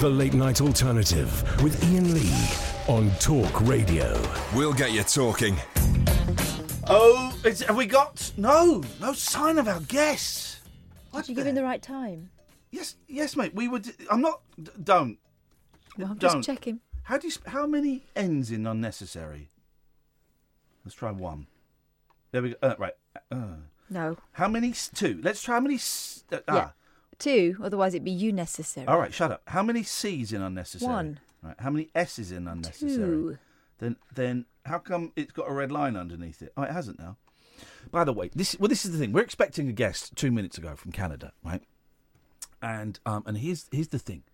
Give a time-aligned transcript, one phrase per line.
[0.00, 1.28] The Late Night Alternative
[1.62, 2.32] with Iain Lee
[2.86, 4.20] on Talk Radio.
[4.54, 5.56] We'll get you talking.
[6.86, 10.60] Oh, it's, have we got no no sign of our guests?
[11.10, 12.30] What Did you give him the right time?
[12.70, 13.54] Yes, yes, mate.
[13.54, 13.92] We would.
[14.10, 14.40] I'm not.
[14.84, 15.18] Don't.
[15.96, 16.42] Well, I'm Don't.
[16.42, 16.80] just checking.
[17.02, 17.34] How do you?
[17.46, 19.50] How many ends in unnecessary?
[20.84, 21.46] Let's try one.
[22.30, 22.56] There we go.
[22.62, 22.94] Uh, right.
[23.32, 23.56] Uh,
[23.90, 24.16] No.
[24.32, 24.72] how many?
[24.94, 25.20] Two.
[25.24, 25.74] Let's try how many.
[25.74, 26.72] s- Uh, ah.
[27.18, 28.86] Two, otherwise it'd be you necessary.
[28.86, 29.12] All right.
[29.12, 29.42] Shut up.
[29.46, 30.92] How many C's in unnecessary?
[30.92, 31.20] One.
[31.42, 31.56] Right.
[31.58, 32.96] How many S's in unnecessary?
[32.96, 33.38] Two.
[33.78, 36.52] Then, then, how come it's got a red line underneath it?
[36.56, 37.16] Oh, it hasn't now.
[37.90, 39.12] By the way, this well, this is the thing.
[39.12, 41.62] We're expecting a guest two minutes ago from Canada, right?
[42.60, 44.24] And um, and here's here's the thing.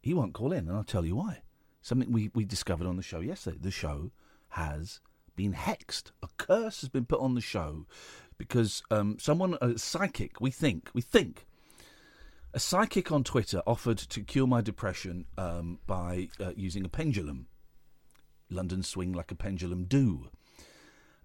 [0.00, 1.42] He won't call in, and I'll tell you why.
[1.80, 3.58] Something we we discovered on the show yesterday.
[3.60, 4.10] The show
[4.50, 5.00] has
[5.36, 6.12] been hexed.
[6.22, 7.86] A curse has been put on the show
[8.38, 11.46] because um, someone, a psychic, we think, we think,
[12.54, 17.46] a psychic on Twitter offered to cure my depression um, by uh, using a pendulum.
[18.50, 20.28] London swing like a pendulum do.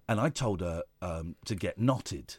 [0.08, 2.36] And I told her um, to get knotted.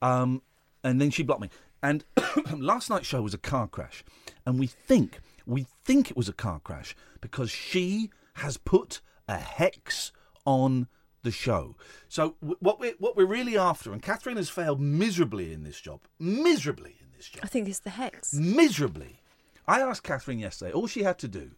[0.00, 0.42] Um,
[0.84, 1.50] and then she blocked me.
[1.82, 2.04] And
[2.56, 4.04] last night's show was a car crash.
[4.46, 9.36] And we think, we think it was a car crash because she has put a
[9.36, 10.12] hex
[10.44, 10.86] on
[11.24, 11.76] the show.
[12.08, 16.00] So what we're, what we're really after, and Catherine has failed miserably in this job,
[16.20, 18.34] miserably this job I think it's the hex.
[18.34, 19.20] miserably.
[19.66, 20.72] I asked Catherine yesterday.
[20.72, 21.52] All she had to do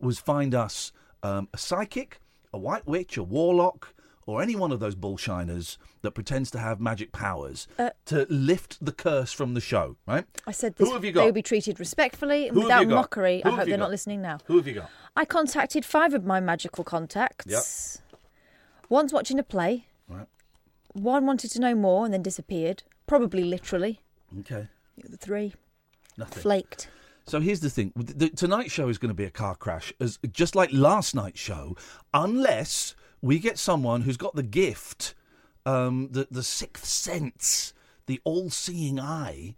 [0.00, 2.20] was find us um, a psychic,
[2.52, 3.94] a white witch, a warlock,
[4.26, 8.84] or any one of those bullshiners that pretends to have magic powers Uh, to lift
[8.84, 9.96] the curse from the show.
[10.06, 10.24] Right?
[10.46, 11.22] I said Who have you got?
[11.22, 13.40] they will be treated respectfully and Who without mockery.
[13.42, 13.84] Who I hope they're got?
[13.84, 14.38] not listening now.
[14.44, 14.90] Who have you got?
[15.16, 18.00] I contacted five of my magical contacts.
[18.88, 19.86] One's watching a play.
[20.08, 20.26] Right.
[20.92, 22.82] One wanted to know more and then disappeared.
[23.06, 24.00] Probably literally.
[24.40, 24.68] Okay.
[25.08, 25.54] The three
[26.16, 26.42] Nothing.
[26.42, 26.88] flaked.
[27.26, 30.18] So here's the thing: the, tonight's show is going to be a car crash, as
[30.30, 31.76] just like last night's show,
[32.14, 35.14] unless we get someone who's got the gift,
[35.66, 37.74] um, the the sixth sense,
[38.06, 39.54] the all-seeing eye.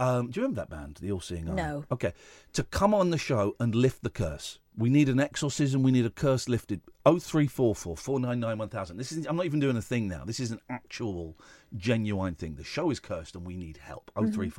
[0.00, 1.54] Um, do you remember that band, the All-Seeing Eye?
[1.54, 1.84] No.
[1.90, 2.12] Okay,
[2.52, 4.58] to come on the show and lift the curse.
[4.76, 5.82] We need an exorcism.
[5.82, 6.82] We need a curse lifted.
[7.04, 8.96] Oh three four four four nine nine one thousand.
[8.96, 9.26] This is.
[9.26, 10.24] I'm not even doing a thing now.
[10.24, 11.36] This is an actual,
[11.76, 12.54] genuine thing.
[12.54, 14.12] The show is cursed, and we need help.
[14.14, 14.52] Oh nine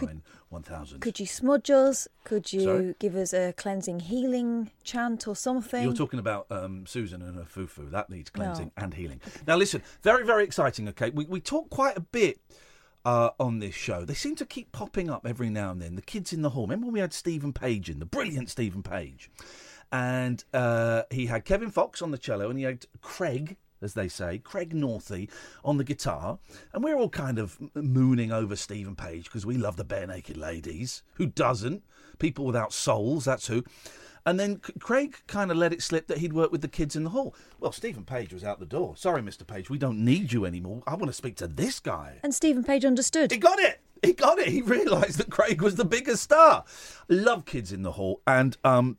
[0.00, 1.00] nine one thousand.
[1.00, 2.08] Could you smudge us?
[2.24, 2.94] Could you Sorry?
[2.98, 5.84] give us a cleansing healing chant or something?
[5.84, 7.90] You're talking about um, Susan and her fufu.
[7.90, 8.82] That needs cleansing No.
[8.82, 9.20] and healing.
[9.46, 10.88] Now, listen, very, very exciting.
[10.88, 12.40] Okay, we we talk quite a bit
[13.04, 14.04] uh, on this show.
[14.04, 15.96] They seem to keep popping up every now and then.
[15.96, 16.64] The kids in the hall.
[16.64, 19.30] Remember when we had Steven Page in the brilliant Steven Page,
[19.92, 23.56] and uh, he had Kevin Fox on the cello, and he had Craig.
[23.82, 25.28] As they say, Craig Northey
[25.62, 26.38] on the guitar,
[26.72, 31.02] and we're all kind of mooning over Steven Page because we love the Barenaked Ladies.
[31.14, 31.82] Who doesn't?
[32.18, 33.62] People without souls, that's who.
[34.26, 37.04] And then Craig kind of let it slip that he'd work with the kids in
[37.04, 37.34] the hall.
[37.60, 38.96] Well, Steven Page was out the door.
[38.96, 39.46] Sorry, Mr.
[39.46, 40.82] Page, we don't need you anymore.
[40.86, 42.20] I want to speak to this guy.
[42.22, 43.30] and Steven Page understood.
[43.30, 43.80] He got it.
[44.02, 44.48] He got it.
[44.48, 46.64] He realised that Craig was the biggest star.
[47.08, 48.96] Love Kids in the Hall, and um,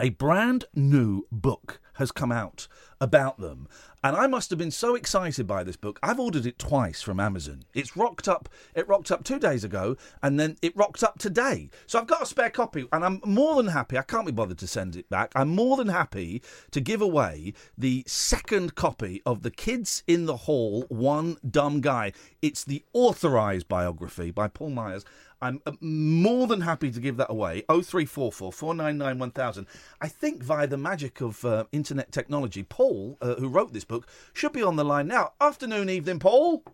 [0.00, 2.68] a brand new book has come out
[3.00, 3.68] about them.
[4.02, 5.98] And I must have been so excited by this book.
[6.02, 7.64] I've ordered it twice from Amazon.
[7.74, 8.48] It's rocked up.
[8.74, 11.70] It rocked up two days ago, and then it rocked up today.
[11.86, 13.98] So I've got a spare copy, and I'm more than happy.
[13.98, 15.32] I can't be bothered to send it back.
[15.34, 20.36] I'm more than happy to give away the second copy of The Kids in the
[20.36, 22.12] Hall One Dumb Guy.
[22.40, 25.04] It's the authorised biography by Paul Myers.
[25.40, 27.62] I'm uh, more than happy to give that away.
[27.68, 29.66] 0344 499 1000.
[30.00, 34.06] I think via the magic of uh, internet technology, Paul, uh, who wrote this book,
[34.32, 35.32] should be on the line now.
[35.40, 36.64] Afternoon, evening, Paul.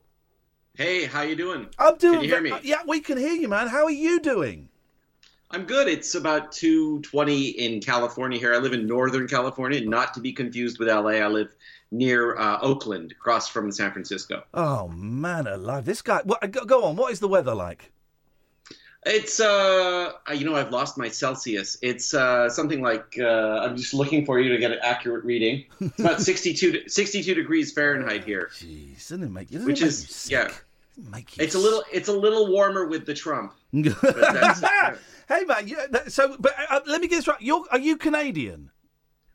[0.74, 1.68] Hey, how you doing?
[1.78, 2.14] I'm doing.
[2.14, 2.50] Can you hear me?
[2.50, 3.68] uh, yeah, we can hear you, man.
[3.68, 4.68] How are you doing?
[5.50, 5.86] I'm good.
[5.86, 8.54] It's about 2:20 in California here.
[8.54, 11.18] I live in Northern California, not to be confused with LA.
[11.18, 11.54] I live
[11.90, 14.44] near uh, Oakland, across from San Francisco.
[14.54, 15.84] Oh man, alive!
[15.84, 16.22] This guy.
[16.22, 16.96] Go, go on.
[16.96, 17.92] What is the weather like?
[19.04, 21.76] It's uh, you know, I've lost my Celsius.
[21.82, 23.26] It's uh, something like uh,
[23.64, 25.64] I'm just looking for you to get an accurate reading.
[25.80, 29.58] It's about 62 62 degrees Fahrenheit here, Jeez, doesn't it make you?
[29.58, 30.32] Doesn't which it make is sick?
[30.32, 30.52] yeah.
[31.10, 33.54] Make It's a little it's a little warmer with the Trump.
[33.74, 33.92] sick?
[34.02, 34.62] that's-
[35.28, 37.40] hey man, you, that, so but uh, let me get this right.
[37.40, 38.70] You're are you Canadian?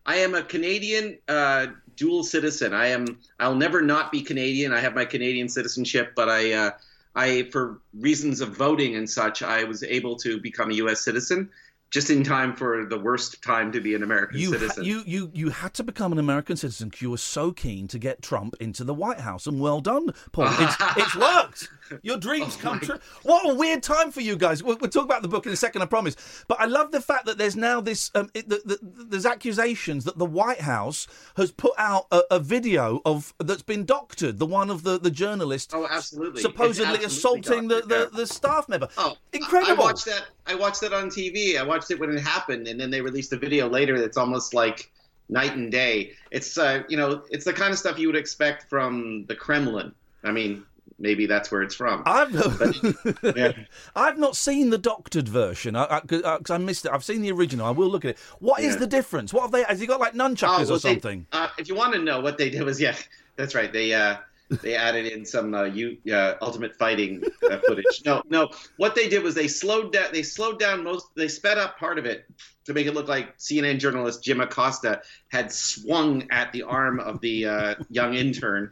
[0.05, 1.67] I am a Canadian uh,
[1.97, 2.73] dual citizen.
[2.73, 3.19] I am.
[3.41, 4.71] I'll never not be Canadian.
[4.71, 6.71] I have my Canadian citizenship, but I, uh,
[7.17, 11.01] I, for reasons of voting and such, I was able to become a U.S.
[11.01, 11.49] citizen.
[11.89, 14.83] Just in time for the worst time to be an American You, ha- citizen.
[14.83, 17.97] you, you, you had to become an American citizen because you were so keen to
[17.99, 20.47] get Trump into the White House, and well done, Paul.
[20.59, 21.69] It's, it's worked.
[22.01, 22.99] Your dreams Oh come true.
[23.23, 24.61] What a weird time for you guys.
[24.61, 26.17] We'll, we'll talk about the book in a second, I promise.
[26.47, 28.11] But I love the fact that there's now this.
[28.13, 31.07] Um, it, the, the, there's accusations that the White House
[31.37, 34.37] has put out a, a video of that's been doctored.
[34.39, 36.41] The one of the the journalist oh, absolutely.
[36.41, 38.89] Supposedly absolutely assaulting the, doctored, the, the staff member.
[38.97, 39.83] Oh, Incredible.
[39.83, 40.25] I watched that.
[40.47, 41.57] I watched it on TV.
[41.57, 44.53] I watched it when it happened, and then they released a video later that's almost
[44.53, 44.89] like
[45.29, 46.13] night and day.
[46.31, 49.93] It's uh, you know, it's the kind of stuff you would expect from the Kremlin.
[50.23, 50.63] I mean,
[50.99, 52.03] maybe that's where it's from.
[52.05, 52.33] I've
[53.35, 53.51] yeah.
[53.95, 56.91] I've not seen the doctored version because I, 'cause I missed it.
[56.91, 57.65] I've seen the original.
[57.65, 58.19] I will look at it.
[58.39, 58.79] What is Yeah.
[58.79, 59.33] the difference?
[59.33, 59.63] What have they?
[59.63, 61.27] Has he got like nunchuckers Oh, well, or they- something?
[61.33, 62.95] uh, if you want to know what they did was, yeah,
[63.35, 63.71] that's right.
[63.71, 64.17] They uh,
[64.61, 68.01] they added in some uh, you, uh, ultimate fighting uh, footage.
[68.05, 68.49] No, no.
[68.77, 70.07] What they did was they slowed down.
[70.13, 71.07] They slowed down most.
[71.15, 72.25] They sped up part of it
[72.65, 77.19] to make it look like CNN journalist Jim Acosta had swung at the arm of
[77.21, 78.71] the uh, young intern.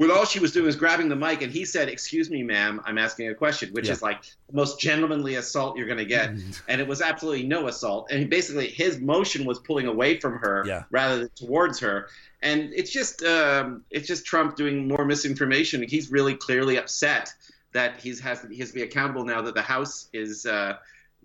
[0.00, 2.80] When all she was doing was grabbing the mic, and he said, "Excuse me, ma'am,
[2.86, 3.92] I'm asking a question," which Yeah.
[3.92, 6.30] is like the most gentlemanly assault you're going to get
[6.68, 8.10] and it was absolutely no assault.
[8.10, 10.84] And basically, his motion was pulling away from her Yeah.
[10.90, 12.08] rather than towards her.
[12.40, 15.82] And it's just um, it's just Trump doing more misinformation.
[15.82, 17.34] He's really clearly upset
[17.72, 20.78] that he's has he has to be accountable now that the House is uh,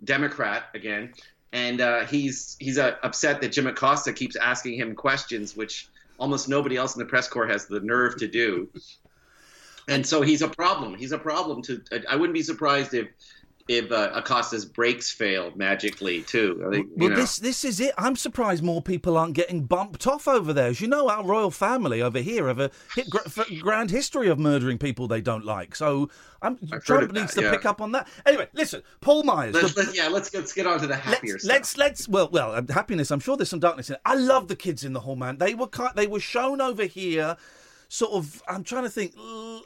[0.03, 1.13] Democrat again,
[1.53, 6.49] and uh, he's he's uh, upset that Jim Acosta keeps asking him questions which almost
[6.49, 8.69] nobody else in the press corps has the nerve to do.
[9.87, 10.95] And so he's a problem.
[10.95, 11.81] He's a problem to.
[12.09, 13.07] I wouldn't be surprised if
[13.67, 16.63] if uh, Acosta's brakes failed magically too.
[16.67, 17.15] I think, Well, you know.
[17.15, 17.93] this this is it.
[17.97, 20.67] I'm surprised more people aren't getting bumped off over there.
[20.67, 23.07] As you know, our royal family over here have a hit
[23.61, 25.75] grand history of murdering people they don't like.
[25.75, 26.09] So
[26.43, 27.53] I'm, I've Trump needs that, to yeah.
[27.53, 28.07] pick up on that.
[28.25, 29.55] Anyway, listen, Paul Myers.
[29.55, 31.55] Let's, the- let's, yeah, let's let's get on to the happier let's, stuff.
[31.55, 33.09] let's let's well well uh, happiness.
[33.09, 34.01] I'm sure there's some darkness in it.
[34.05, 35.39] I love the kids in the hall, man.
[35.39, 37.35] They were they were shown over here,
[37.87, 38.41] sort of.
[38.47, 39.13] I'm trying to think,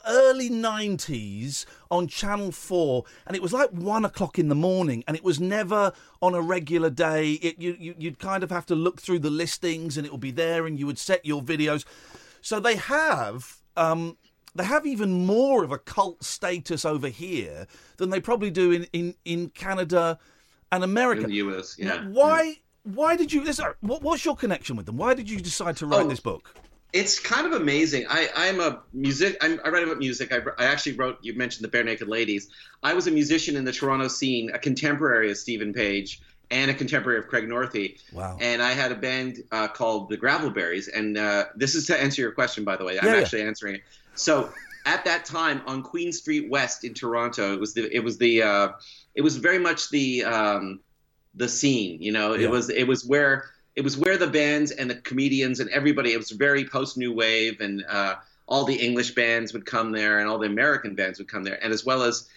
[0.08, 5.16] early '90s on Channel Four, and it was like one o'clock in the morning, and
[5.16, 7.34] it was never on a regular day.
[7.34, 10.22] It you, you you'd kind of have to look through the listings, and it would
[10.22, 11.86] be there, and you would set your videos.
[12.42, 13.58] So they have.
[13.78, 14.18] Um,
[14.56, 17.68] they have even more of a cult status over here
[17.98, 20.18] than they probably do in, in, in Canada
[20.72, 21.24] and America.
[21.24, 21.76] in the U.S.
[21.78, 21.88] Yeah.
[21.90, 22.58] Now, why?
[22.84, 23.44] Why did you?
[23.82, 24.98] What, what's your connection with them?
[24.98, 26.10] Why did you decide to write Oh.
[26.10, 26.56] this book?
[26.92, 28.06] It's kind of amazing.
[28.10, 29.38] I, I'm a music.
[29.42, 30.34] I'm, I write about music.
[30.34, 31.20] I, I actually wrote.
[31.22, 32.50] You mentioned the Barenaked Ladies.
[32.82, 36.22] I was a musician in the Toronto scene, a contemporary of Steven Page
[36.52, 38.00] and a contemporary of Craig Northey.
[38.12, 38.38] Wow.
[38.42, 40.90] And I had a band uh, called the Gravelberries.
[40.92, 42.98] And uh, this is to answer your question, by the way.
[43.00, 43.22] I'm Yeah, yeah.
[43.22, 43.82] actually answering it.
[44.16, 44.50] So
[44.88, 48.42] at that time on Queen Street West in Toronto, it was the it was the
[48.42, 48.70] uh,
[49.14, 50.80] it was very much the um,
[51.36, 52.02] the scene.
[52.02, 52.48] You know, Yeah.
[52.48, 53.46] it was it was where
[53.80, 56.12] it was where the bands and the comedians and everybody.
[56.12, 58.16] It was very post new wave, and uh,
[58.46, 61.64] all the English bands would come there, and all the American bands would come there,
[61.64, 62.28] and as well as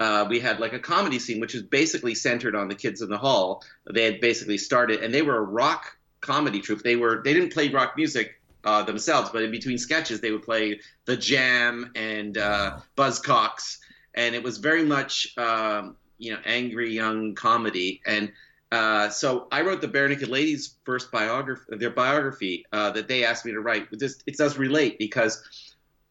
[0.00, 3.10] uh, we had like a comedy scene, which was basically centered on the kids in
[3.10, 3.62] the hall.
[3.92, 6.82] They had basically started, and they were a rock comedy troupe.
[6.82, 10.44] They were they didn't play rock music uh, themselves, but in between sketches, they would
[10.44, 13.80] play the Jam and uh, Buzzcocks,
[14.14, 18.00] and it was very much um, you know angry young comedy.
[18.06, 18.32] And
[18.72, 23.44] uh, so I wrote the Barenaked Ladies' first biography, their biography uh, that they asked
[23.44, 23.86] me to write.
[23.92, 25.42] It, just, it does relate because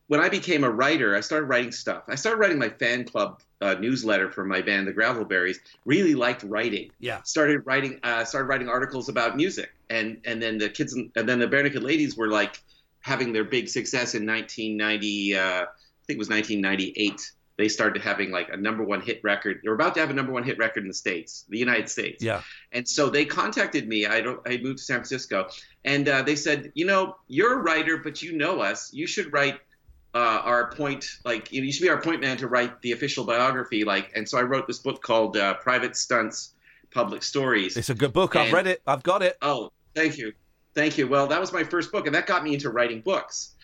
[0.08, 2.04] when I became a writer, I started writing stuff.
[2.08, 5.58] I started writing my fan club uh, newsletter for my band, the Gravelberries.
[5.86, 6.92] Really liked writing.
[7.00, 7.22] Yeah.
[7.24, 8.00] Started writing.
[8.04, 11.82] Uh, started writing articles about music, and and then the kids, and then the Barenaked
[11.82, 12.62] Ladies were like
[13.02, 15.36] having their big success in 1990.
[15.36, 15.66] Uh, I
[16.08, 17.32] think it was 1998.
[17.58, 19.62] They started having like a number one hit record.
[19.64, 21.88] They were about to have a number one hit record in the states, the United
[21.88, 22.22] States.
[22.22, 22.42] Yeah.
[22.74, 24.06] And so they contacted me.
[24.06, 24.42] I don't.
[24.46, 25.48] I moved to San Francisco,
[25.86, 28.92] and uh, they said, you know, you're a writer, but you know us.
[28.94, 29.60] You should write
[30.14, 31.06] uh, our point.
[31.24, 33.86] Like you, know, you should be our point man to write the official biography.
[33.86, 36.56] Like, and so I wrote this book called uh, Private Stunts,
[36.92, 37.78] Public Stories.
[37.78, 38.36] It's a good book.
[38.36, 38.82] I've read it.
[38.86, 39.38] I've got it.
[39.42, 40.34] Oh, thank you,
[40.74, 41.08] thank you.
[41.08, 43.55] Well, that was my first book, and that got me into writing books.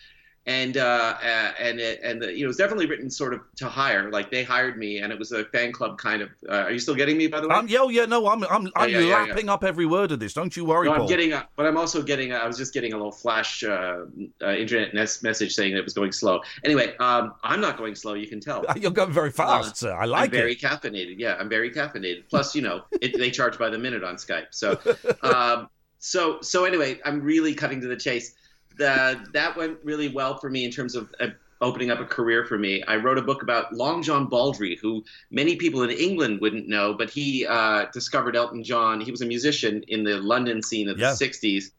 [0.44, 3.42] And uh, uh, and it, and the, you know, it was definitely written sort of
[3.58, 4.10] to hire.
[4.10, 6.30] Like they hired me, and it was a fan club kind of.
[6.48, 7.54] Uh, are you still getting me, by the way?
[7.54, 9.22] I'm, yeah, oh, yeah, no, I'm, I'm, I'm yeah, yeah, yeah.
[9.28, 10.34] lapping up every word of this.
[10.34, 11.02] Don't you worry, No, Paul.
[11.02, 12.32] I'm getting, a, but I'm also getting.
[12.32, 14.06] A, I was just getting a little flash uh,
[14.42, 16.40] uh, internet mes- message saying it was going slow.
[16.64, 18.14] Anyway, um, I'm not going slow.
[18.14, 18.64] You can tell.
[18.76, 19.92] You're going very fast, Uh, sir.
[19.92, 20.60] I I'm like very it.
[20.60, 21.16] caffeinated.
[21.18, 22.24] Yeah, I'm very caffeinated.
[22.28, 24.46] Plus, you know, it, they charge by the minute on Skype.
[24.50, 24.76] So,
[25.22, 25.68] um,
[26.00, 28.34] so, so anyway, I'm really cutting to the chase.
[28.78, 31.28] The that went really well for me in terms of uh,
[31.60, 32.82] opening up a career for me.
[32.82, 36.92] I wrote a book about Long John Baldry, who many people in England wouldn't know,
[36.94, 39.00] but he uh, discovered Elton John.
[39.00, 41.14] He was a musician in the London scene of Yeah.
[41.16, 41.70] the 60s.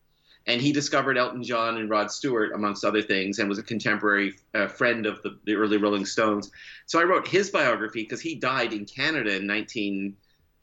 [0.45, 4.33] And he discovered Elton John and Rod Stewart, amongst other things, and was a contemporary
[4.53, 6.51] uh, friend of the, the early Rolling Stones.
[6.85, 10.15] So I wrote his biography because he died in Canada in 19,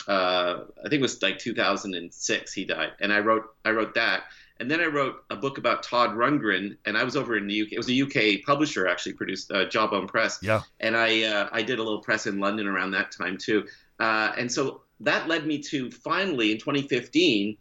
[0.06, 0.10] uh,
[0.78, 2.52] I think it was like 2006.
[2.52, 4.24] He died, and I wrote I wrote that,
[4.60, 7.62] and then I wrote a book about Todd Rundgren, and I was over in the
[7.62, 7.68] UK.
[7.72, 10.60] It was a UK publisher actually produced uh, Jawbone Press, Yeah.
[10.80, 13.66] and I uh, I did a little press in London around that time too,
[13.98, 17.56] uh, and so that led me to finally in 2015.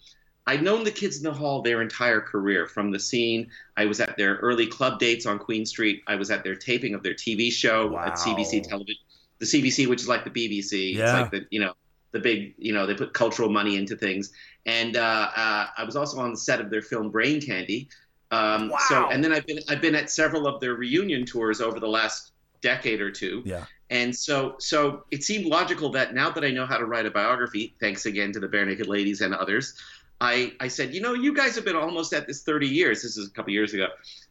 [0.48, 3.52] I'd known the kids in the hall their entire career from the scene.
[3.78, 6.02] I was at their early club dates on Queen Street.
[6.08, 8.06] I was at their taping of their TV show Wow.
[8.06, 8.96] at CBC television,
[9.38, 10.96] the CBC, which is like the BBC.
[10.96, 11.04] Yeah.
[11.04, 11.74] It's like the you know
[12.12, 14.32] the big you know they put cultural money into things.
[14.66, 17.90] And uh, uh, I was also on the set of their film Brain Candy.
[18.32, 21.80] Um, So and then I've been I've been at several of their reunion tours over
[21.80, 23.42] the last decade or two.
[23.46, 23.66] Yeah.
[23.90, 27.12] And so, so it seemed logical that now that I know how to write a
[27.12, 29.74] biography, thanks again to the Barenaked Ladies and others,
[30.22, 33.02] I, I said, you know, you guys have been almost at this 30 years.
[33.02, 33.88] This is a couple years ago.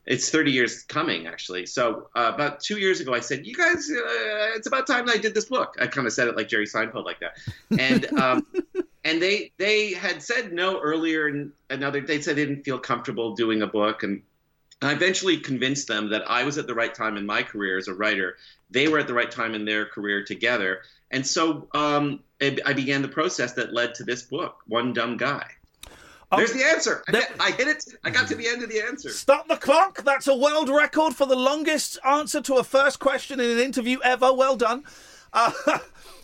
[0.09, 1.67] It's 30 years coming, actually.
[1.67, 5.17] So uh, about two years ago, I said, you guys, uh, it's about time that
[5.17, 5.77] I did this book.
[5.79, 7.37] I kind of said it like Jerry Seinfeld, like that.
[7.79, 8.47] And um,
[9.05, 13.35] and they they had said no earlier, and another they said they didn't feel comfortable
[13.35, 14.23] doing a book, and
[14.81, 17.88] I eventually convinced them that I was at the right time in my career as
[17.88, 18.37] a writer.
[18.71, 20.83] They were at the right time in their career together.
[21.11, 25.45] And so um, I began the process that led to this book, One Dumb Guy.
[26.37, 27.02] There's the answer.
[27.08, 27.85] I, that- I hit it.
[28.04, 29.08] I got to the end of the answer.
[29.11, 30.02] Stop the clock.
[30.04, 33.99] That's a world record for the longest answer to a first question in an interview
[34.04, 34.32] ever.
[34.35, 34.85] Well done.
[35.32, 35.52] Uh,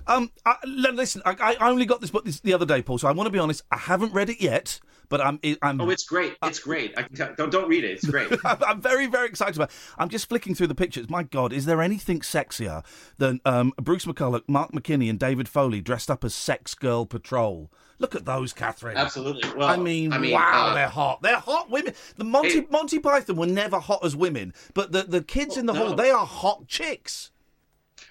[0.06, 2.98] um, I, listen, I, I only got this book this, the other day, Paul.
[2.98, 3.62] So I want to be honest.
[3.70, 5.40] I haven't read it yet, but I'm.
[5.62, 6.36] I'm Oh, it's great.
[6.42, 6.92] It's great.
[6.98, 7.92] I can tell, don't don't read it.
[7.92, 8.30] It's great.
[8.44, 9.70] I'm I'm very, very excited about.
[9.70, 9.76] It.
[9.98, 11.08] I'm just flicking through the pictures.
[11.08, 12.84] My God, is there anything sexier
[13.16, 17.70] than um, Bruce McCulloch, Mark McKinney, and David Foley dressed up as Sex Girl Patrol?
[17.98, 18.96] Look at those, Catherine.
[18.96, 19.48] Absolutely.
[19.56, 21.22] Well, I mean, I mean, wow, uh, they're hot.
[21.22, 21.94] They're hot women.
[22.16, 22.66] The Monty Hey.
[22.70, 25.86] Monty Python were never hot as women, but the, the kids in the no.
[25.86, 27.30] hall, they are hot chicks.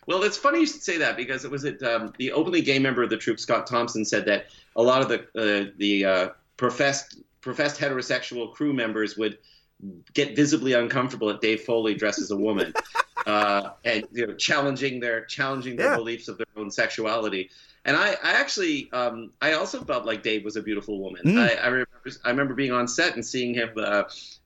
[0.06, 3.04] Well, it's funny you should say that because it was um, the openly gay member
[3.04, 7.20] of the troupe, Scott Thompson, said that a lot of the uh, the uh, professed
[7.42, 9.38] professed heterosexual crew members would
[10.14, 12.74] get visibly uncomfortable at Dave Foley dressed as a woman,
[13.28, 15.98] uh, and you know, challenging their challenging their Yeah.
[15.98, 17.50] beliefs of their own sexuality.
[17.86, 21.22] And I, I actually, um, I also felt like Dave was a beautiful woman.
[21.26, 21.38] Mm.
[21.38, 21.90] I, I remember,
[22.24, 24.04] I remember being on set and seeing him uh,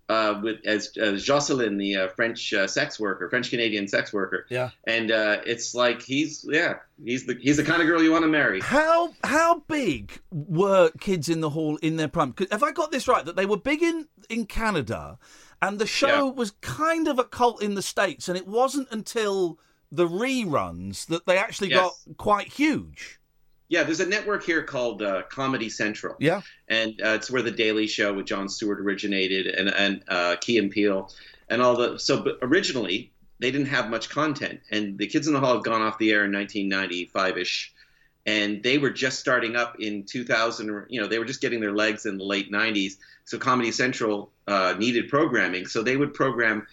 [0.09, 4.47] uh, with as, as Jocelyn, the uh, French uh, sex worker, French Canadian sex worker
[4.49, 4.69] Yeah.
[4.87, 8.23] and uh, it's like he's yeah he's the he's the kind of girl you want
[8.23, 8.59] to marry.
[8.61, 12.33] How how big were kids in the hall in their prime?
[12.33, 13.23] 'Cause Have I got this right?
[13.25, 15.19] That they were big in in Canada,
[15.61, 16.31] and the show Yeah.
[16.31, 19.59] was kind of a cult in the states, and it wasn't until
[19.91, 22.03] the reruns that they actually Yes.
[22.07, 23.19] got quite huge.
[23.69, 26.41] Yeah, there's a network here called uh, Comedy Central, Yeah.
[26.69, 30.57] and uh, it's where the Daily Show with Jon Stewart originated, and and uh, Key
[30.57, 31.11] and Peele,
[31.49, 35.33] and all the so but originally they didn't have much content, and the Kids in
[35.33, 37.73] the Hall had gone off the air in 1995 ish.
[38.25, 41.71] And they were just starting up in 2000, you know, they were just getting their
[41.71, 42.97] legs in the late 90s.
[43.23, 45.65] So Comedy Central uh, needed programming.
[45.65, 46.67] So they would program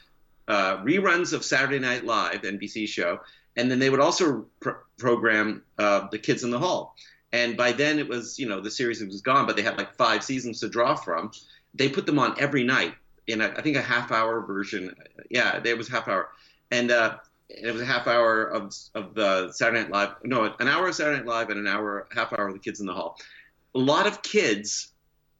[0.48, 3.20] uh, reruns of Saturday Night Live, NBC show,
[3.56, 6.96] and then they would also pr- program uh, the Kids in the Hall.
[7.32, 9.96] And by then it was, you know, the series was gone, but they had like
[9.96, 11.32] five seasons to draw from.
[11.74, 12.94] They put them on every night
[13.26, 14.94] in, a, I think, a half hour version.
[15.30, 16.28] Yeah, it was half hour,
[16.70, 17.16] and uh,
[17.48, 20.10] it was a half hour of of the Saturday Night Live.
[20.22, 22.80] No, an hour of Saturday Night Live and an hour, half hour of the Kids
[22.80, 23.18] in the Hall.
[23.74, 24.92] A lot of kids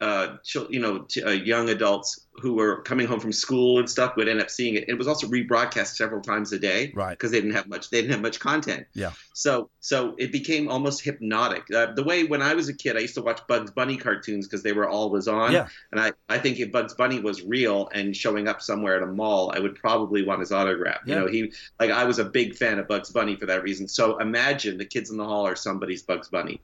[0.05, 0.37] uh,
[0.69, 4.41] you know, uh, young adults who were coming home from school and stuff would end
[4.41, 4.85] up seeing it.
[4.87, 7.11] It was also rebroadcast several times a day, Right.
[7.11, 7.89] Because they didn't have much.
[7.89, 8.87] They didn't have much content.
[8.93, 9.13] Yeah.
[9.33, 11.63] So, so it became almost hypnotic.
[11.73, 14.47] Uh, the way when I was a kid, I used to watch Bugs Bunny cartoons
[14.47, 15.53] because they were always on.
[15.53, 15.69] Yeah.
[15.93, 19.07] And I, I think if Bugs Bunny was real and showing up somewhere at a
[19.07, 21.01] mall, I would probably want his autograph.
[21.07, 21.15] Yeah.
[21.15, 23.89] You know, he like I was a big fan of Bugs Bunny for that reason.
[23.89, 26.61] So imagine the kids in the hall are somebody's Bugs Bunny.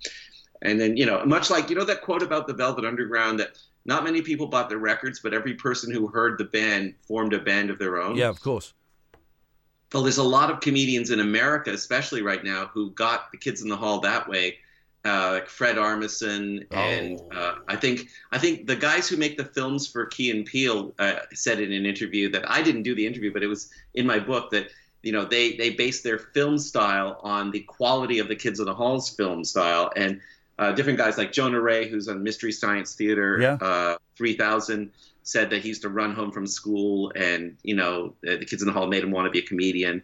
[0.63, 3.59] And then, you know, much like, you know, that quote about the Velvet Underground that
[3.87, 7.39] not many people bought their records, but every person who heard the band formed a
[7.39, 8.17] band of their own.
[8.17, 8.75] Yeah, of course.
[9.93, 13.63] Well, there's a lot of comedians in America, especially right now, who got the kids
[13.63, 14.59] in the hall that way.
[15.03, 17.35] Uh, like Fred Armisen, and Oh.
[17.35, 20.93] uh, I think I think the guys who make the films for Key and Peele
[20.99, 24.07] uh, said in an interview that I didn't do the interview, but it was in
[24.07, 24.69] my book that
[25.03, 28.67] you know they they base their film style on the quality of the Kids in
[28.67, 30.21] the Hall's film style, and
[30.61, 33.55] uh, different guys like Jonah Ray, who's on Mystery Science Theater, Yeah.
[33.55, 38.45] uh, 3000, said that he used to run home from school, and you know the
[38.45, 40.03] kids in the hall made him want to be a comedian.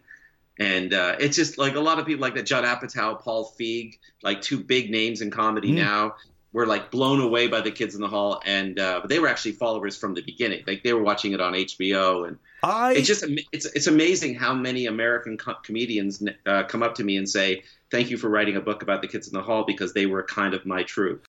[0.59, 2.47] And uh, it's just like a lot of people like that.
[2.47, 5.75] Judd Apatow, Paul Feig, like two big names in comedy mm.
[5.75, 6.15] now,
[6.53, 9.27] were like blown away by the kids in the hall, and uh, but they were
[9.27, 10.63] actually followers from the beginning.
[10.65, 12.93] Like they were watching it on HBO, and I...
[12.93, 17.17] it's just it's it's amazing how many American co- comedians uh, come up to me
[17.17, 19.93] and say, "Thank you for writing a book about the kids in the hall because
[19.93, 21.25] they were kind of my troop."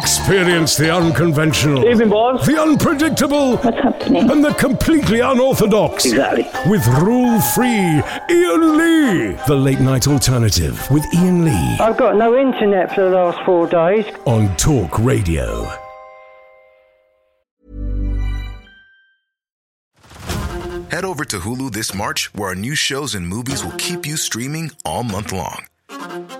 [0.00, 2.46] Experience the unconventional, Evening, boss.
[2.46, 4.30] the unpredictable, What's happening?
[4.30, 6.04] and the completely unorthodox.
[6.04, 6.46] Exactly.
[6.70, 9.38] With rule free Iain Lee.
[9.46, 13.66] The late night alternative with Iain Lee I've got no internet for the last four
[13.66, 14.04] days.
[14.26, 15.66] on Talk Radio.
[20.90, 24.16] Head over to Hulu this March, where our new shows and movies will keep you
[24.16, 25.66] streaming all month long.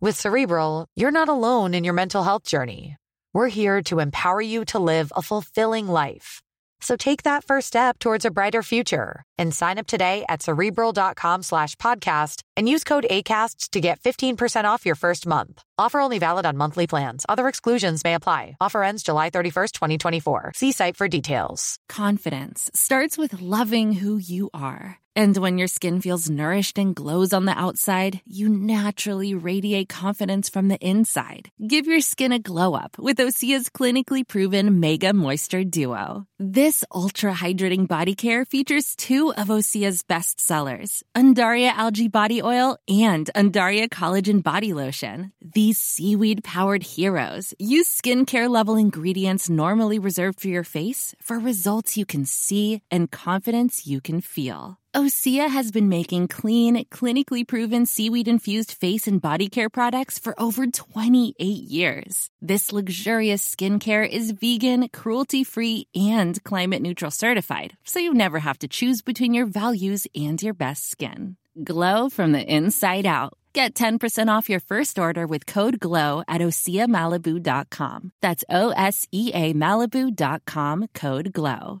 [0.00, 2.96] With Cerebral, you're not alone in your mental health journey.
[3.32, 6.42] We're here to empower you to live a fulfilling life.
[6.80, 11.42] So take that first step towards a brighter future and sign up today at cerebral.com
[11.42, 15.62] slash podcast and use code ACasts to get 15% off your first month.
[15.78, 17.26] Offer only valid on monthly plans.
[17.28, 18.56] Other exclusions may apply.
[18.60, 20.52] Offer ends July 31st, 2024.
[20.54, 21.78] See site for details.
[21.88, 24.98] Confidence starts with loving who you are.
[25.16, 30.48] And when your skin feels nourished and glows on the outside, you naturally radiate confidence
[30.48, 31.50] from the inside.
[31.64, 36.26] Give your skin a glow up with Osea's clinically proven Mega Moisture Duo.
[36.40, 42.76] This ultra hydrating body care features two of Osea's best sellers, Undaria Algae Body Oil
[42.86, 45.32] and Undaria Collagen Body Lotion.
[45.40, 51.96] These seaweed powered heroes use skincare level ingredients normally reserved for your face for results
[51.96, 54.78] you can see and confidence you can feel.
[54.94, 60.38] Osea has been making clean, clinically proven seaweed infused face and body care products for
[60.40, 62.30] over 28 years.
[62.40, 68.58] This luxurious skincare is vegan, cruelty free, and climate neutral certified, so you never have
[68.60, 71.36] to choose between your values and your best skin.
[71.62, 73.34] Glow from the inside out.
[73.52, 78.10] Get 10% off your first order with code GLOW at OseaMalibu.com.
[78.20, 81.80] That's O S E A Malibu.com code GLOW.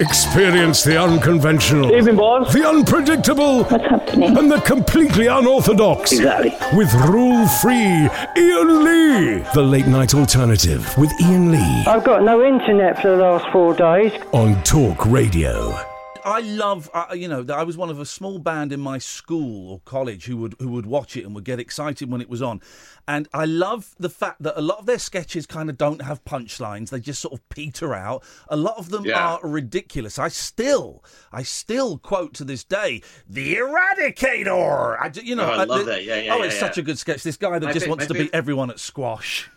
[0.00, 2.52] Experience the unconventional, Evening, boss.
[2.54, 4.36] the unpredictable, What's happening?
[4.36, 6.12] and the completely unorthodox.
[6.12, 6.56] Exactly.
[6.76, 9.44] With rule free Iain Lee.
[9.54, 13.74] The late night alternative with Iain Lee I've got no internet for the last four
[13.74, 14.12] days.
[14.32, 15.89] on Talk Radio.
[16.24, 19.70] I love, uh, you know, I was one of a small band in my school
[19.72, 22.42] or college who would who would watch it and would get excited when it was
[22.42, 22.60] on,
[23.08, 26.24] and I love the fact that a lot of their sketches kind of don't have
[26.24, 28.22] punchlines; they just sort of peter out.
[28.48, 29.36] A lot of them Yeah.
[29.36, 30.18] are ridiculous.
[30.18, 35.64] I still, I still quote to this day, "The Eradicator." I, you know, Oh, I
[35.64, 36.04] love the- that.
[36.04, 36.60] Yeah, yeah, Oh, yeah, it's yeah.
[36.60, 37.22] such a good sketch.
[37.22, 39.50] This guy that just wants to beat everyone at squash.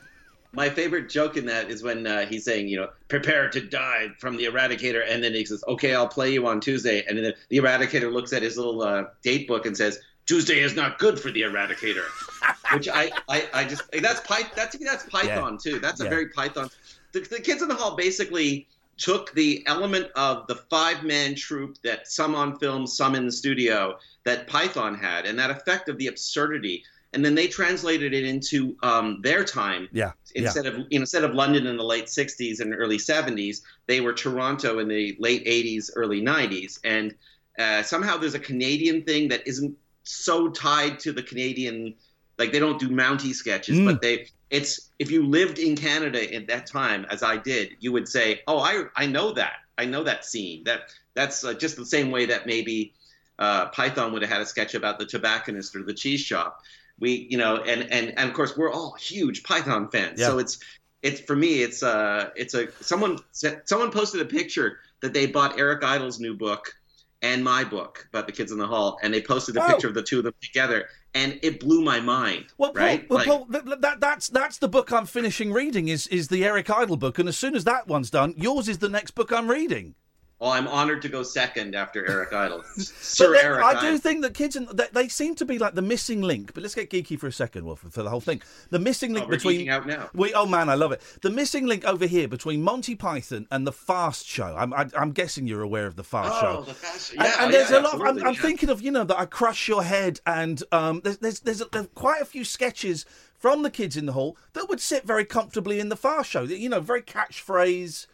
[0.56, 4.10] My favorite joke in that is when uh, he's saying, you know, prepare to die
[4.20, 7.34] from the Eradicator, and then he says, "Okay, I'll play you on Tuesday," and then
[7.50, 11.20] the Eradicator looks at his little uh, date book and says, "Tuesday is not good
[11.20, 12.06] for the Eradicator,"
[12.74, 15.80] which I, I, I just that's Py- that's that's Python too.
[15.80, 16.10] That's a Yeah.
[16.12, 16.70] very Python.
[17.14, 21.82] The, the kids in the hall basically took the element of the five man troupe
[21.84, 25.98] that some on film, some in the studio that Python had, and that effect of
[25.98, 26.84] the absurdity
[27.14, 29.88] and then they translated it into um, their time.
[29.92, 30.12] Yeah.
[30.36, 34.02] Instead of you know, instead of London in the late '60s and early '70s, they
[34.02, 37.14] were Toronto in the late '80s, early '90s, and
[37.60, 41.94] uh, somehow there's a Canadian thing that isn't so tied to the Canadian.
[42.40, 43.86] Like they don't do Mountie sketches, Mm.
[43.86, 44.28] but they.
[44.50, 48.42] It's if you lived in Canada at that time, as I did, you would say,
[48.48, 49.54] "Oh, I I know that.
[49.78, 50.64] I know that scene.
[50.64, 52.94] That that's uh, just the same way that maybe
[53.40, 56.62] uh, Python would have had a sketch about the tobacconist or the cheese shop.
[57.04, 60.22] We, you know, and and and of course we're all huge Python fans.
[60.22, 60.28] Yeah.
[60.28, 60.58] So it's
[61.02, 65.26] it's for me it's uh it's a someone said- someone posted a picture that they
[65.26, 66.74] bought Eric Idle's new book
[67.22, 69.68] and my book about the kids in the hall, and they posted a Oh.
[69.68, 72.46] picture of the two of them together, and it blew my mind.
[72.58, 73.10] Well, Paul, right?
[73.10, 76.70] well, Like- Paul that, that's that's the book I'm finishing reading is is the Eric
[76.70, 79.50] Idle book, and as soon as that one's done, yours is the next book I'm
[79.52, 79.96] reading.
[80.40, 83.64] Well, I'm honored to go second after Eric Idle, Sir then Eric.
[83.64, 83.98] I do Idle.
[84.00, 86.54] think that kids, in, they, they seem to be like the missing link.
[86.54, 88.42] But let's get geeky for a second, Wolf, for the whole thing.
[88.70, 90.10] The missing link Oh, we're between out now.
[90.14, 91.02] We oh man, I love it.
[91.22, 94.56] The missing link over here between Monty Python and the Fast Show.
[94.58, 96.48] I'm, I, I'm guessing you're aware of the Fast Show.
[96.48, 96.62] Oh, Show.
[96.64, 97.94] the fast- And- yeah, and, there's yeah, a lot.
[97.94, 101.02] Of, I'm, absolutely, I'm thinking of you know that I crush your head, and um,
[101.04, 103.06] there's there's there's, there's quite a few sketches
[103.38, 106.44] from the kids in the hall that would sit very comfortably in the Fast Show.
[106.44, 108.08] You know, very catchphrase.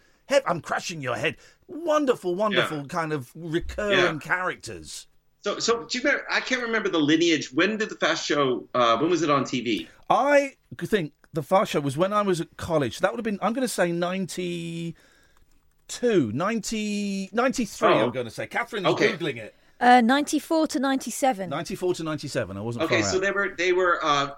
[0.45, 1.37] I'm crushing your head.
[1.69, 4.17] Wonderful, wonderful kind of recurring Yeah.
[4.21, 5.07] characters.
[5.43, 6.25] So, so do you remember?
[6.29, 7.53] I can't remember the lineage.
[7.53, 8.67] When did the Fast Show?
[8.73, 9.87] Uh, when was it on TV?
[10.09, 12.99] I think the Fast Show was when I was at college.
[12.99, 18.03] That would have been, I'm going to say 92, 90, 93, Oh.
[18.05, 18.47] I'm going to say.
[18.47, 19.13] Catherine's Okay.
[19.13, 19.55] Googling it.
[19.79, 21.49] Uh, 94 to 97.
[21.49, 22.57] 94 to 97.
[22.57, 23.21] I wasn't Okay, far so out.
[23.21, 24.31] they were they were uh,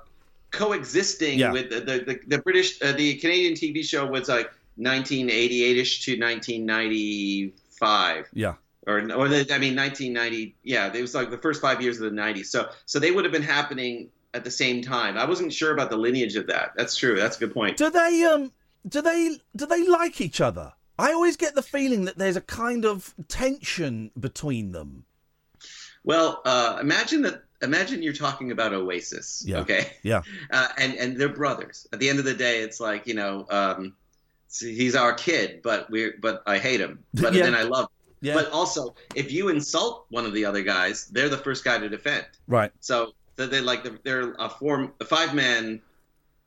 [0.52, 1.52] coexisting Yeah.
[1.52, 6.20] with the the, the, the British uh, the Canadian TV show was like 1988ish to
[6.20, 8.54] 1995 Yeah.
[8.88, 12.12] or or the, I mean 1990 yeah it was like the first five years of
[12.12, 15.54] the 90s so so they would have been happening at the same time I wasn't
[15.54, 18.52] sure about the lineage of that that's true that's a good point Do they um
[18.88, 20.74] do they do they like each other?
[20.98, 25.06] I always get the feeling that there's a kind of tension between them.
[26.04, 29.60] well uh, imagine that imagine you're talking about Oasis Yeah.
[29.60, 30.22] okay Yeah.
[30.52, 31.88] uh, and and they're brothers.
[31.94, 33.94] At the end of the day, it's like you know, um,
[34.60, 37.44] he's our kid, but we're but I hate him, but Yeah.
[37.44, 37.86] then I love.
[37.86, 37.90] Him.
[38.24, 38.34] Yeah.
[38.36, 41.90] But also, if you insult one of the other guys, they're the first guy to
[41.90, 42.26] defend.
[42.48, 42.72] Right.
[42.80, 45.82] So so they like they're a form a five man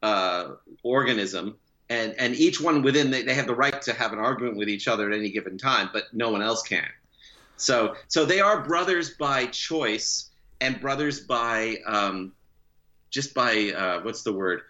[0.03, 1.57] uh, organism.
[1.91, 4.71] And, and each one within they, they have the right to have an argument with
[4.71, 6.89] each other at any given time, but no one else can.
[7.57, 10.31] So so they are brothers by choice
[10.63, 12.33] and brothers by um,
[13.11, 14.63] just by uh, what's the word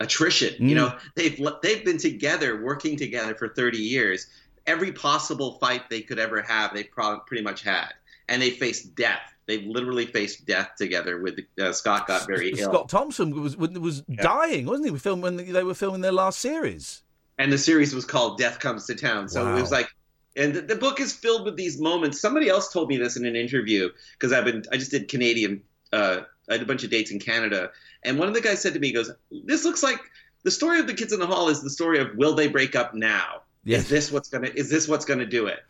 [0.00, 0.54] attrition.
[0.68, 0.78] You Mm.
[0.78, 4.26] know they've they've been together working together for 30 years.
[4.66, 7.92] Every possible fight they could ever have, they pro- pretty much had,
[8.28, 9.20] and they faced death.
[9.46, 11.18] They've literally faced death together.
[11.20, 14.90] With uh, Scott got very ill, Scott Thompson was was dying, wasn't he?
[14.92, 17.02] We filmed when they were filming their last series.
[17.38, 19.26] and the series was called Death Comes to Town.
[19.28, 19.56] So Wow.
[19.56, 19.88] it was like,
[20.36, 22.20] and the, the book is filled with these moments.
[22.20, 25.62] Somebody else told me this in an interview because I've been, I just did Canadian,
[25.90, 27.70] uh, I had a bunch of dates in Canada,
[28.04, 30.00] and one of the guys said to me, he "Goes, this looks like
[30.42, 32.74] the story of the kids in the hall is the story of will they break
[32.74, 33.42] up now?
[33.64, 33.82] Yes.
[33.82, 35.60] Is this what's gonna, is this what's gonna do it?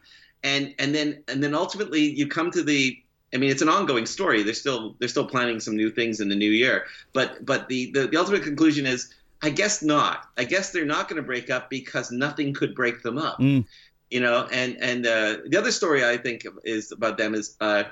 [0.42, 2.96] And and then and then ultimately you come to the
[3.32, 4.42] I mean, it's an ongoing story.
[4.42, 6.86] They're still they're still planning some new things in the new year.
[7.12, 9.12] But but the the, the ultimate conclusion is,
[9.42, 10.28] I guess not.
[10.36, 13.38] I guess they're not going to break up because nothing could break them up.
[13.38, 13.66] Mm.
[14.10, 17.84] You know, and and uh, the other story I think is about them is uh,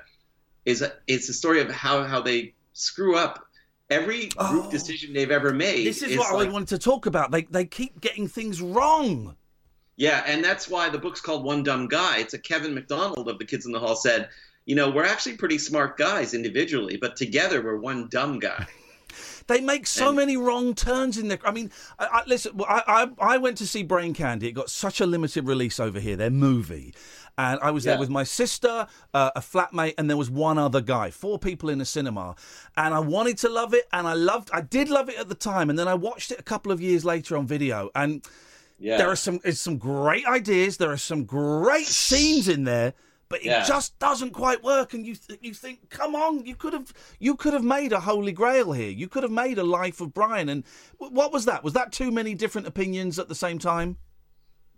[0.65, 3.48] is it's a story of how how they screw up
[3.91, 4.71] every group Oh.
[4.71, 5.87] decision they've ever made.
[5.87, 7.31] This is is what like- I wanted to talk about.
[7.31, 9.37] They they keep getting things wrong.
[9.97, 12.19] Yeah, and that's why the book's called One Dumb Guy.
[12.19, 14.29] It's a Kevin McDonald of the Kids in the Hall said,
[14.65, 18.67] you know, we're actually pretty smart guys individually, but together we're one dumb guy.
[19.49, 21.39] They make so And- many wrong turns in there.
[21.43, 22.83] I mean, I, I, listen, I,
[23.19, 24.49] I, I went to see Brain Candy.
[24.49, 26.93] It got such a limited release over here, their movie.
[27.39, 30.81] And I was there with my sister, uh, a flatmate, and there was one other
[30.81, 31.11] guy.
[31.11, 32.35] Four people in a cinema.
[32.77, 35.37] And I wanted to love it, and I loved I did love it at the
[35.37, 35.71] time.
[35.71, 37.91] And then I watched it a couple of years later on video.
[37.95, 38.27] And
[38.81, 38.97] Yeah.
[38.99, 40.77] there are some it's some great ideas.
[40.79, 42.95] There are some great scenes in there,
[43.29, 43.65] but it Yeah.
[43.65, 44.93] just doesn't quite work.
[44.93, 48.01] And you th- you think, come on, you could have you could have made a
[48.01, 48.91] holy grail here.
[48.91, 50.49] You could have made a life of Brian.
[50.49, 50.65] And
[50.99, 51.63] w- what was that?
[51.63, 53.99] Was that too many different opinions at the same time?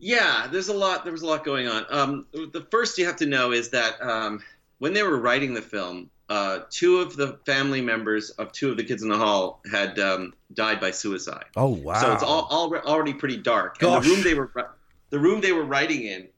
[0.00, 1.04] Yeah, there's a lot.
[1.04, 1.84] There was a lot going on.
[1.90, 4.42] Um, the first you have to know is that um,
[4.78, 8.76] when they were writing the film, uh, two of the family members of two of
[8.76, 11.44] the kids in the hall had um, died by suicide.
[11.56, 12.00] Oh wow!
[12.00, 13.78] So it's all, all already pretty dark.
[13.78, 13.96] Gosh.
[13.96, 14.70] And the room they were
[15.10, 16.28] the room they were writing in,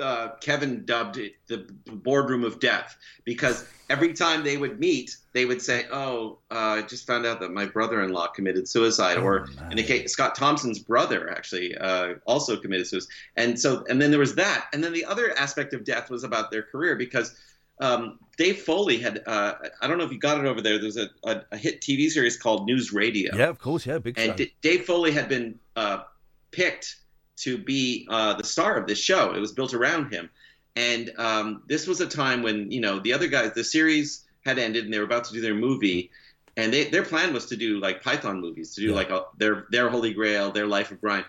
[0.00, 5.44] uh, Kevin dubbed it the boardroom of death because every time they would meet, they
[5.44, 9.48] would say, "Oh, uh, I just found out that my brother-in-law committed suicide," Oh, or
[9.70, 13.10] in the case, Scott Thompson's brother actually uh, also committed suicide.
[13.36, 16.24] And so, and then there was that, and then the other aspect of death was
[16.24, 17.38] about their career because.
[17.82, 20.78] Um, Dave Foley had, uh, I don't know if you got it over there.
[20.78, 23.34] There's a, a, a hit TV series called News Radio.
[23.34, 23.86] Yeah, of course.
[23.86, 24.36] Yeah, big And.
[24.36, 26.02] D- Dave Foley had been uh,
[26.50, 26.96] picked
[27.42, 29.32] to be uh, the star of this show.
[29.34, 30.30] It was built around him.
[30.76, 34.58] And um, this was a time when, you know, the other guys, the series had
[34.58, 36.10] ended and they were about to do their movie.
[36.56, 38.94] And they, their plan was to do like Python movies, to do Yeah.
[38.94, 41.24] like a, their, their Holy Grail, their Life of Brian.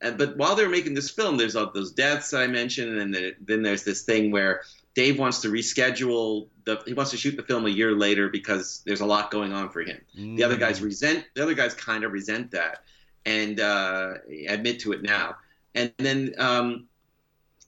[0.00, 2.98] And, but while they were making this film, there's all those deaths that I mentioned.
[2.98, 4.62] And then, then there's this thing where
[4.94, 8.82] Dave wants to reschedule the, he wants to shoot the film a year later because
[8.86, 9.98] there's a lot going on for him.
[10.36, 12.82] The other guys resent, the other guys kind of resent that
[13.26, 14.14] and uh,
[14.48, 15.36] admit to it now.
[15.76, 16.86] And then, um,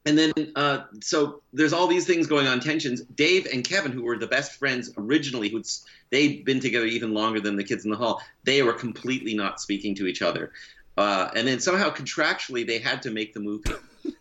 [0.07, 3.03] and then, uh, so there's all these things going on, tensions.
[3.03, 5.67] Dave and Kevin, who were the best friends originally, who'd
[6.11, 8.23] they'd been together even longer than the kids in the hall.
[8.45, 10.53] They were completely not speaking to each other.
[10.97, 13.71] Uh, and then somehow contractually they had to make the movie.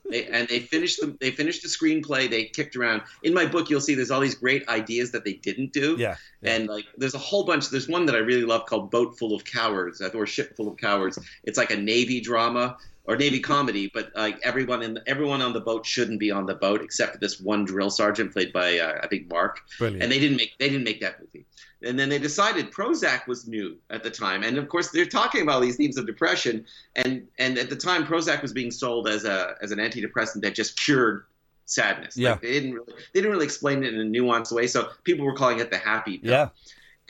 [0.09, 2.29] They, and they finished the they finished the screenplay.
[2.29, 3.01] They kicked around.
[3.23, 5.97] In my book, you'll see there's all these great ideas that they didn't do.
[5.99, 6.55] Yeah, yeah.
[6.55, 7.69] And like, there's a whole bunch.
[7.69, 10.77] There's one that I really love called "Boat Full of Cowards" or "Ship Full of
[10.77, 15.53] Cowards." It's like a navy drama or navy comedy, but like everyone in everyone on
[15.53, 18.77] the boat shouldn't be on the boat except for this one drill sergeant played by
[18.77, 19.61] uh, I think Mark.
[19.79, 20.03] Brilliant.
[20.03, 21.45] And they didn't make they didn't make that movie.
[21.83, 25.41] And then they decided Prozac was new at the time, and of course they're talking
[25.41, 26.65] about these themes of depression.
[26.95, 30.53] And and at the time, Prozac was being sold as a as an antidepressant that
[30.53, 31.23] just cured
[31.65, 32.17] sadness.
[32.17, 32.31] Yeah.
[32.31, 35.25] Like they didn't really they didn't really explain it in a nuanced way, so people
[35.25, 36.31] were calling it the happy pill.
[36.31, 36.49] yeah.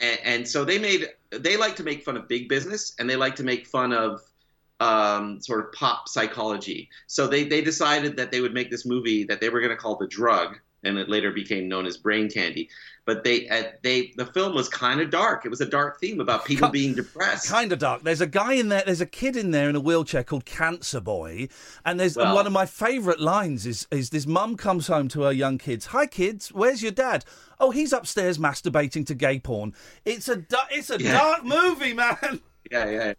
[0.00, 3.16] And, and so they made they like to make fun of big business, and they
[3.16, 4.22] like to make fun of
[4.80, 6.88] um, sort of pop psychology.
[7.06, 9.76] So they they decided that they would make this movie that they were going to
[9.76, 12.68] call the drug, and it later became known as Brain Candy.
[13.04, 15.46] But they uh, they the film was kind of dark.
[15.46, 17.48] It was a dark theme about people being depressed.
[17.48, 18.02] Kind of dark.
[18.02, 18.82] There's a guy in there.
[18.84, 21.48] There's a kid in there in a wheelchair called Cancer Boy,
[21.86, 25.22] and there's and one of my favourite lines is is this mum comes home to
[25.22, 25.86] her young kids.
[25.86, 27.24] Hi kids, where's your dad?
[27.58, 29.74] Oh, he's upstairs masturbating to gay porn.
[30.04, 31.12] It's a it's a Yeah.
[31.18, 32.40] dark movie, man.
[32.70, 33.14] Yeah, yeah.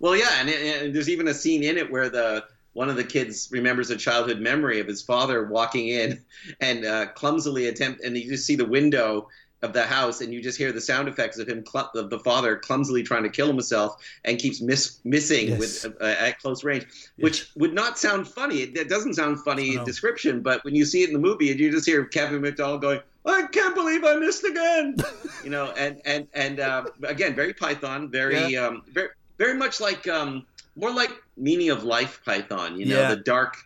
[0.00, 2.96] Well, yeah, and, it, and there's even a scene in it where the one of
[2.96, 6.20] the kids remembers a childhood memory of his father walking in
[6.60, 9.28] and uh, clumsily attempt, and you just see the window
[9.62, 12.18] of the house, and you just hear the sound effects of him, cl- of the
[12.20, 15.58] father clumsily trying to kill himself, and keeps miss- missing Yes.
[15.58, 16.86] with uh, at close range,
[17.18, 18.62] which would not sound funny.
[18.62, 21.50] It, it doesn't sound funny in description, but when you see it in the movie,
[21.50, 23.00] and you just hear Kevin McDonald going.
[23.26, 24.96] I can't believe I missed again,
[25.44, 29.08] you know, and and and uh, again, very Python, very um, very
[29.40, 33.14] very much like um, more like meaning of life Python, you know, Yeah.
[33.14, 33.56] the dark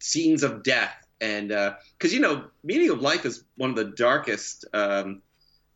[0.00, 1.48] scenes of death, and
[1.96, 5.22] because you know, meaning of life is one of the darkest um,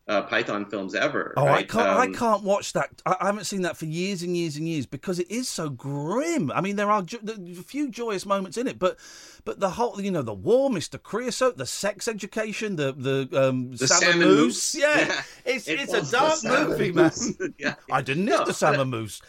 [0.07, 1.33] uh, Python films ever.
[1.35, 1.87] Oh, I can't.
[1.87, 3.01] I Um, can't watch that.
[3.05, 5.69] I, I haven't seen that for years and years and years because it is so
[5.69, 6.51] grim.
[6.51, 8.97] I mean, there are jo- a few joyous moments in it, but
[9.43, 13.71] but the whole, you know, the war, Mister Creosote, the sex education, the the um,
[13.75, 14.43] The salmon, salmon mousse.
[14.43, 14.75] mousse.
[14.75, 15.21] Yeah, Yeah.
[15.45, 17.11] it's It it's a dark movie, man.
[17.57, 17.75] yeah.
[17.91, 19.21] I didn't No, need the salmon mousse.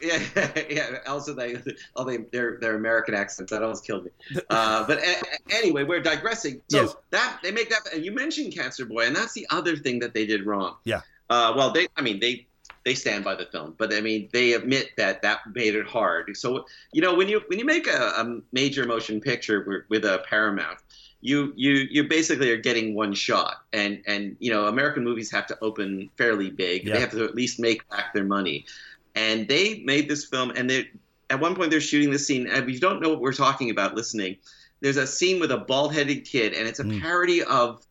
[0.00, 0.22] Yeah,
[0.70, 0.98] yeah.
[1.06, 1.56] Also, they,
[1.94, 4.10] all they, their their American accents that almost killed me.
[4.50, 5.16] Uh, but a,
[5.50, 6.60] anyway, we're digressing.
[6.70, 6.96] So Yes.
[7.10, 10.14] that they make that, and you mentioned Cancer Boy, and that's the other thing that
[10.14, 10.76] they did wrong.
[10.84, 11.00] Yeah.
[11.28, 12.46] Uh, well, they, I mean, they
[12.84, 16.36] they stand by the film, but I mean, they admit that that made it hard.
[16.36, 20.04] So you know, when you when you make a, a major motion picture with, with
[20.04, 20.78] a Paramount.
[21.22, 25.46] You, you you basically are getting one shot, and and you know American movies have
[25.46, 26.84] to open fairly big.
[26.84, 26.92] Yeah.
[26.94, 28.66] They have to at least make back their money,
[29.16, 30.88] and they made this film and they
[31.30, 32.46] at one point they're shooting this scene.
[32.46, 34.36] And if you don't know what we're talking about listening
[34.82, 37.00] there's a scene with a bald-headed kid and it's a Mm.
[37.00, 37.84] parody of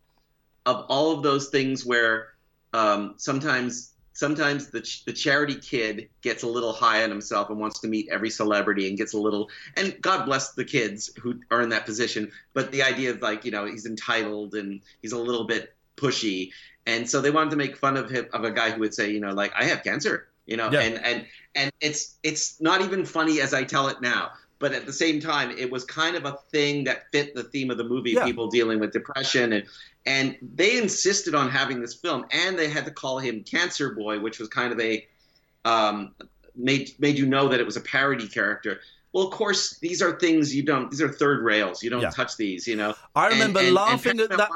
[0.66, 2.30] of all of those things where
[2.74, 7.60] um, sometimes sometimes the, ch- the charity kid gets a little high on himself and
[7.60, 11.40] wants to meet every celebrity and gets a little and god bless the kids who
[11.52, 15.12] are in that position but the idea of like you know he's entitled and he's
[15.12, 16.52] a little bit pushy.
[16.88, 19.10] And so they wanted to make fun of him of a guy who would say
[19.12, 23.06] you know like i have cancer you know and and and it's it's not even
[23.06, 24.30] funny as i tell it now
[24.60, 27.70] but at the same time it was kind of a thing that fit the theme
[27.72, 28.26] of the movie Yeah.
[28.26, 29.66] people dealing with depression and
[30.06, 34.20] and they insisted on having this film and they had to call him cancer boy
[34.20, 35.06] which was kind of a
[35.66, 36.14] um,
[36.56, 38.80] made made you know that it was a parody character
[39.14, 42.12] well of course these are things you don't these are third rails you don't Yeah.
[42.12, 44.50] touch these you know I remember and- and laughing at that.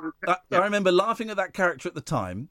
[0.51, 0.59] Yeah.
[0.59, 2.49] I remember laughing at that character at the time,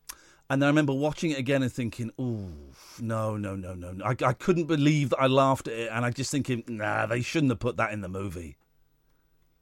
[0.50, 4.04] and then I remember watching it again and thinking, "Ooh, no, no, no, no!" no."
[4.04, 7.20] I, I couldn't believe that I laughed at it, and I just thinking, "Nah, they
[7.20, 8.56] shouldn't have put that in the movie."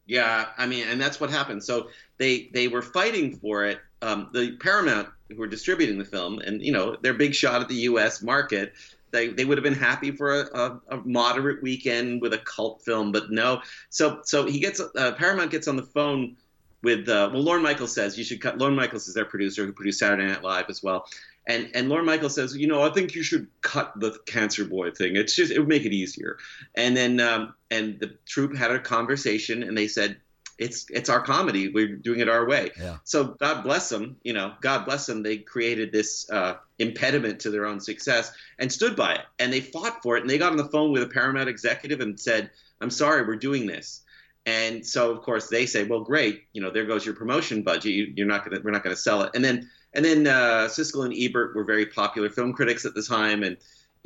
[0.07, 1.65] Yeah, I mean, and that's what happened.
[1.65, 3.81] So they they were fighting for it.
[4.03, 7.69] Um, the Paramount who were distributing the film, and you know, their big shot at
[7.69, 8.23] the U.S.
[8.23, 8.73] market.
[9.13, 12.83] They, they would have been happy for a, a, a moderate weekend with a cult
[12.85, 13.63] film, but no.
[13.89, 16.37] So so he gets uh, Paramount gets on the phone
[16.83, 18.59] with uh, well, Lorne Michaels says you should cut.
[18.59, 21.07] Lorne Michaels is their producer who produced Saturday Night Live as well,
[21.47, 24.91] and and Lorne Michaels says, you know, I think you should cut the Cancer Boy
[24.91, 25.17] thing.
[25.17, 26.39] It's just it would make it easier.
[26.75, 30.17] And then um, and the troupe had a conversation, and they said,
[30.59, 31.69] it's it's our comedy.
[31.69, 32.71] We're doing it our way.
[32.79, 32.99] Yeah.
[33.05, 34.17] So God bless them.
[34.23, 35.23] You know, God bless them.
[35.23, 39.61] They created this uh, impediment to their own success and stood by it, and they
[39.61, 40.23] fought for it.
[40.23, 43.37] And they got on the phone with a Paramount executive and said, "I'm sorry, we're
[43.37, 44.03] doing this."
[44.47, 46.45] And so, of course, they say, "Well, great.
[46.53, 47.93] You know, there goes your promotion budget.
[47.93, 51.05] You, you're not gonna, we're not gonna sell it." And then, and then uh, Siskel
[51.05, 53.57] and Ebert were very popular film critics at the time, and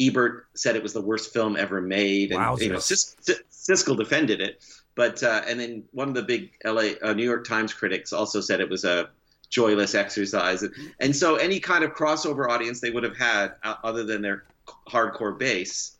[0.00, 3.98] Ebert said it was the worst film ever made, and you know, Sis, Sis- Siskel
[3.98, 4.64] defended it.
[4.94, 8.40] But uh, and then one of the big LA uh, New York Times critics also
[8.40, 9.10] said it was a
[9.50, 13.74] joyless exercise, and, and so any kind of crossover audience they would have had uh,
[13.84, 14.44] other than their
[14.88, 15.98] hardcore base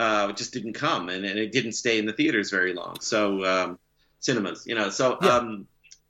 [0.00, 2.96] uh, it just didn't come, and, and it didn't stay in the theaters very long.
[3.00, 3.78] So um,
[4.18, 5.20] cinemas, you know, so.
[5.20, 5.66] Um,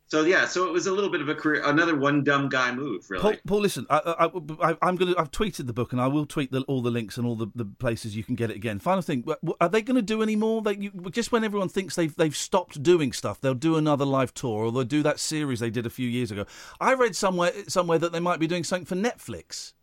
[0.07, 2.75] so yeah, so it was a little bit of a career, another one dumb guy
[2.75, 3.23] move, really.
[3.23, 4.29] Paul, Paul listen, I,
[4.61, 5.21] I, I, am going to.
[5.21, 7.47] I've tweeted the book, and I will tweet the, all the links and all the,
[7.55, 8.81] the places you can get it again.
[8.81, 9.25] Final thing,
[9.61, 10.63] are they going to do any more?
[10.63, 14.35] They, you, just when everyone thinks they've they've stopped doing stuff, they'll do another live
[14.35, 16.45] tour, or they'll do that series they did a few years ago.
[16.81, 19.75] I read somewhere somewhere that they might be doing something for Netflix.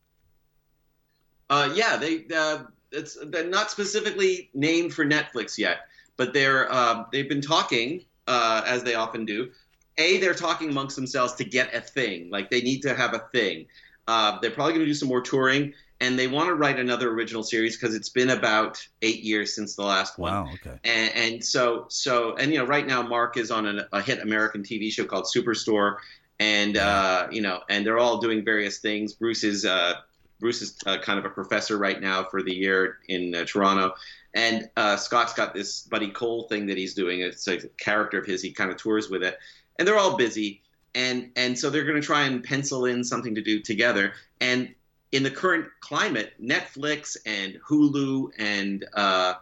[1.49, 7.05] Uh, yeah, they uh, it's they're not specifically named for Netflix yet, but they're uh,
[7.11, 9.51] they've been talking uh, as they often do.
[9.97, 13.19] A they're talking amongst themselves to get a thing like they need to have a
[13.31, 13.65] thing.
[14.07, 17.09] Uh, they're probably going to do some more touring and they want to write another
[17.09, 20.33] original series because it's been about eight years since the last one.
[20.33, 20.79] Wow okay.
[20.83, 24.19] And, and so so and you know right now mark is on an, a hit
[24.19, 25.97] american tv show called superstore
[26.39, 29.13] and uh, you know and they're all doing various things.
[29.13, 29.95] Bruce is uh,
[30.39, 33.93] bruce is uh, kind of a professor right now for the year in uh, toronto.
[34.33, 37.21] And uh, scott's got this buddy cole thing that he's doing.
[37.21, 38.41] It's a character of his.
[38.41, 39.37] He kind of tours with it.
[39.79, 40.61] And they're all busy.
[40.93, 44.13] And and so they're going to try and pencil in something to do together.
[44.41, 44.73] And
[45.11, 49.35] in the current climate netflix and hulu and uh,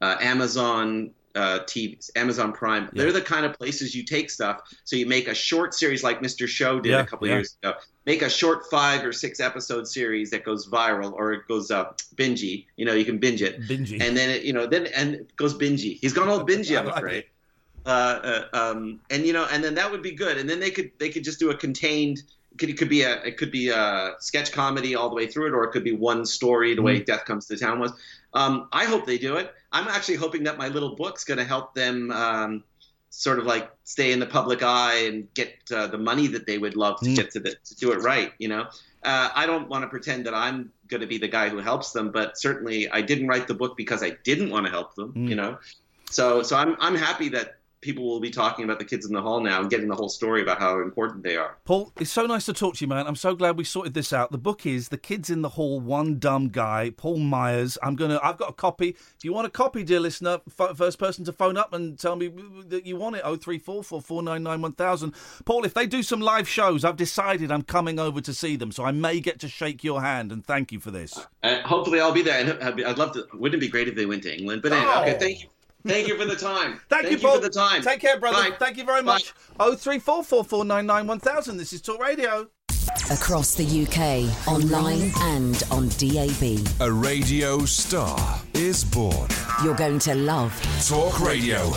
[0.00, 2.84] uh, amazon uh, TVs, Amazon Prime.
[2.92, 3.02] Yeah.
[3.02, 4.60] They're the kind of places you take stuff.
[4.84, 6.48] So you make a short series like Mr.
[6.48, 7.34] Show did Yeah, a couple yeah.
[7.34, 7.74] years ago.
[8.06, 11.92] Make a short five or six episode series that goes viral or it goes uh,
[12.16, 12.66] bingey.
[12.76, 13.60] You know, you can binge it.
[13.62, 14.00] Bingey.
[14.00, 15.98] And then it, you know, then and it goes bingey.
[16.00, 16.78] He's gone all bingey.
[16.78, 17.24] I'm afraid
[17.86, 20.38] uh, uh, um, and you know, and then that would be good.
[20.38, 22.22] And then they could they could just do a contained.
[22.52, 25.26] It could, it could be a it could be a sketch comedy all the way
[25.26, 27.92] through it, or it could be one story the way Death Comes to Town was.
[28.32, 29.52] Um, I hope they do it.
[29.72, 32.64] I'm actually hoping that my little book's going to help them um,
[33.10, 36.58] sort of like stay in the public eye and get uh, the money that they
[36.58, 38.32] would love to get to, the, to do it right.
[38.38, 38.68] You know,
[39.02, 41.92] uh, I don't want to pretend that I'm going to be the guy who helps
[41.92, 45.12] them, but certainly I didn't write the book because I didn't want to help them.
[45.28, 45.58] You know,
[46.10, 49.22] so so I'm I'm happy that people will be talking about the kids in the
[49.22, 51.56] hall now and getting the whole story about how important they are.
[51.64, 53.06] Paul, it's so nice to talk to you, man.
[53.06, 54.30] I'm so glad we sorted this out.
[54.32, 57.78] The book is The Kids in the Hall, One Dumb Guy, Paul Myers.
[57.82, 58.90] I'm gonna I've got a copy.
[58.90, 62.16] If you want a copy, dear listener, f- first person to phone up and tell
[62.16, 62.30] me
[62.66, 65.12] that you want it, 0344
[65.44, 68.72] Paul, if they do some live shows, I've decided I'm coming over to see them,
[68.72, 71.26] so I may get to shake your hand and thank you for this.
[71.42, 72.40] Uh, hopefully, I'll be there.
[72.40, 73.26] And I'd I'd love to.
[73.32, 74.62] Wouldn't it be great if they went to England?
[74.62, 75.02] But anyway, Oh.
[75.02, 75.18] okay.
[75.18, 75.48] Thank you.
[75.86, 76.80] Thank you for the time.
[76.88, 77.36] Thank, you, Paul.
[77.36, 77.82] for the time.
[77.82, 78.50] Take care, brother.
[78.50, 78.56] Bye.
[78.58, 79.32] Thank you very much.
[79.58, 81.56] 0344 499 1000.
[81.56, 82.48] This is Talk Radio.
[83.10, 86.66] Across the UK, online and on DAB.
[86.80, 89.28] A radio star is born.
[89.62, 90.54] You're going to love
[90.86, 91.72] Talk Radio.